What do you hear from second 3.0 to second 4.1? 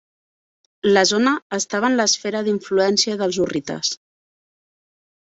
dels hurrites.